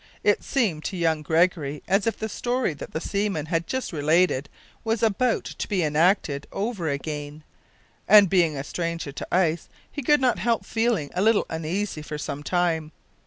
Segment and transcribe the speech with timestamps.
[0.23, 4.49] It seemed to young Gregory as if the story that the seaman had just related
[4.83, 7.43] was about to be enacted over again;
[8.07, 12.17] and, being a stranger to ice, he could not help feeling a little uneasy for
[12.17, 12.91] some time.